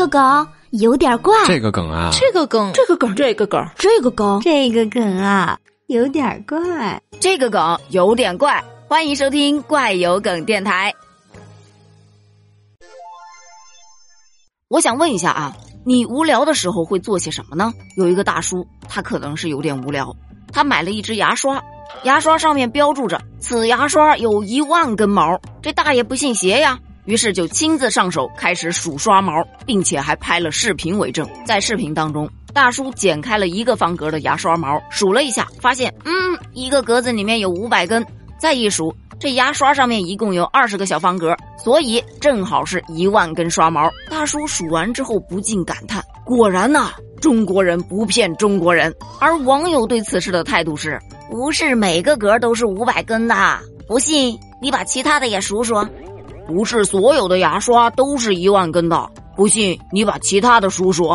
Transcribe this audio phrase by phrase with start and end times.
[0.00, 8.64] 个梗有点怪，这个梗啊，这个梗，这个梗，这个梗，这个梗，这个梗啊，有点怪，这个梗有点怪。
[8.88, 10.94] 欢迎收听怪有梗电台。
[14.68, 17.70] 我想问一下啊，你无聊的时候会做些什么呢？
[17.98, 20.16] 有一个大叔，他可能是有点无聊，
[20.50, 21.62] 他买了一支牙刷，
[22.04, 26.78] 牙刷上面标注着此牙刷有一万根毛，这大爷不信邪呀。
[27.10, 29.32] 于是就亲自上手开始数刷毛，
[29.66, 31.28] 并且还拍了视频为证。
[31.44, 36.12] 在视频当中，大叔剪开了一个方格的牙刷毛，数了一下，发现，嗯，
[36.52, 38.06] 一个格子里面有五百根。
[38.38, 43.90] 再一数，这牙刷上面一共有二十个小方格，所以正好是一万根刷毛。
[44.08, 48.94] 大叔数完之后不禁感叹：果然呐，中国人不骗中国人。
[49.18, 50.96] 而网友对此事的态度是：
[51.28, 53.58] 不是每个格都是五百根的，
[53.88, 55.74] 不信你把其他的也数数。
[56.50, 61.08] 不是所有的牙刷都是一万根的，不信你把其他的数数。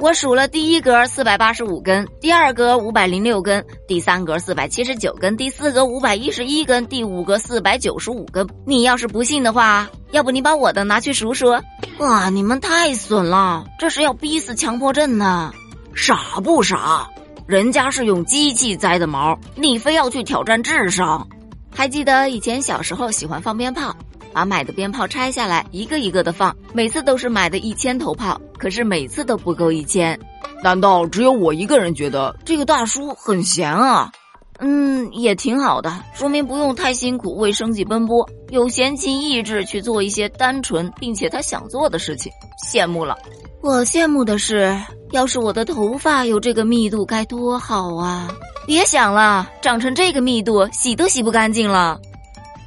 [0.00, 8.46] 我数了第一格四百八十五根，第二格五百零六根，第三格四百七十九根，第四格五百一十一根，第五格四百九十五根。
[8.66, 11.58] 你要是不信的话，要不你把我的拿去数数？
[11.98, 15.52] 哇，你们太损了，这是要逼死强迫症呢！
[15.94, 17.08] 傻不傻？
[17.46, 21.26] 人家是用机器栽的毛，你非要去挑战智商？
[21.70, 23.94] 还记得以前小时候喜欢放鞭炮？
[24.34, 30.18] 把买的鞭炮拆下来，一个一个的放，每次都是买的一千头炮，可是每次都不够一千。
[30.62, 34.10] 难道只有我一个人觉得这个大叔很闲啊？
[34.58, 42.32] 嗯，也挺好的，说明不用太辛苦为生计奔波，有闲情逸致去做一些单纯并且他想做的事情，
[42.68, 43.16] 羡慕了。
[43.62, 44.76] 我羡慕的是，
[45.10, 48.28] 要是我的头发有这个密度该多好啊！
[48.66, 52.00] 别想了，长成这个密度，洗都洗不干净了。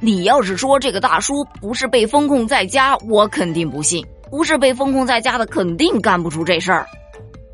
[0.00, 4.04] 你要是说这个大叔不是被封控在家，我肯定不信。
[4.30, 6.86] 不是被封控在家的，肯定干不出这事儿。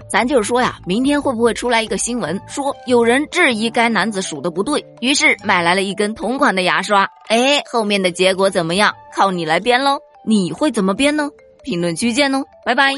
[0.09, 7.09] 咱就是说呀，明天会不会出来一个新闻，说有人质疑该男子数的不对，于是买来了一根同款的牙刷。
[7.29, 8.93] 哎，后面的结果怎么样？
[9.15, 9.99] 靠你来编喽！
[10.27, 11.31] 你会怎么编呢？
[11.63, 12.93] 评论区见哦，拜拜。